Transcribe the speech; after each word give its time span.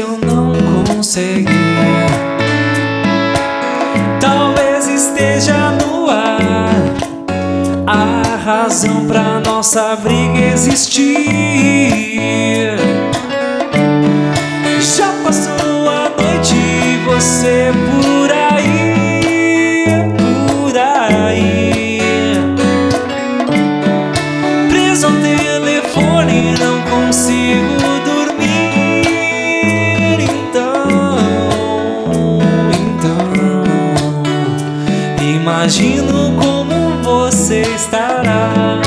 conseguir. 0.00 1.46
Talvez 4.20 4.88
esteja 4.88 5.70
no 5.72 6.08
ar 6.08 6.70
a 7.86 8.36
razão 8.36 9.06
pra 9.06 9.40
nossa 9.40 9.96
briga 9.96 10.40
existir. 10.54 11.12
Já 14.80 15.12
passou 15.24 15.61
imagino 35.62 36.34
como 36.42 37.02
você 37.04 37.60
estará. 37.60 38.80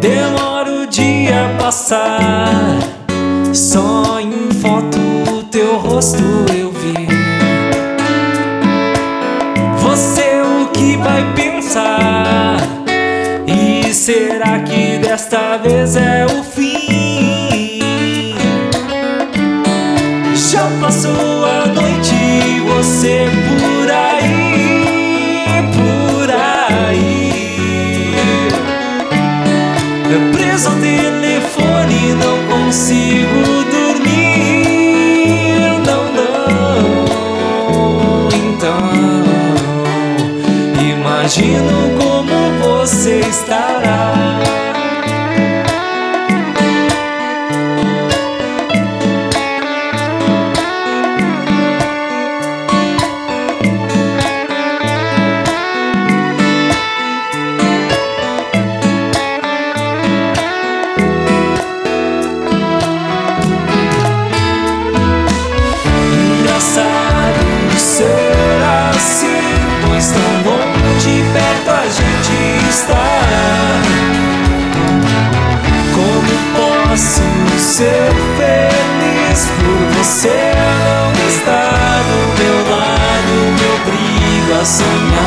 Demora 0.00 0.70
o 0.70 0.86
dia 0.86 1.50
passar. 1.58 2.78
Só 3.52 4.20
em 4.20 4.52
foto 4.52 5.42
teu 5.50 5.76
rosto 5.78 6.22
eu 6.56 6.70
vi. 6.70 7.08
Você 9.78 10.40
o 10.40 10.68
que 10.68 10.96
vai 10.98 11.34
pensar? 11.34 12.58
E 13.44 13.92
será 13.92 14.60
que 14.60 14.98
desta 14.98 15.56
vez 15.56 15.96
é 15.96 16.26
o 16.26 16.44
fim? 16.44 16.83
Preso 30.32 30.68
ao 30.68 30.74
telefone, 30.76 32.14
não 32.14 32.36
consigo 32.46 33.64
dormir. 33.70 35.00
Não, 35.86 36.04
não. 36.12 36.34
Então, 38.28 38.92
imagino 40.78 41.76
como 41.98 42.34
você 42.60 43.20
estará. 43.20 44.04
Está. 72.74 73.06
Como 75.94 76.34
posso 76.56 77.22
ser 77.58 78.12
feliz 78.36 79.48
por 79.58 79.98
você 79.98 80.52
não 80.90 81.12
estar 81.28 82.02
do 82.10 82.18
meu 82.42 82.56
lado? 82.76 83.32
Me 83.54 83.64
obrigo 83.76 84.60
a 84.60 84.64
sonhar. 84.64 85.23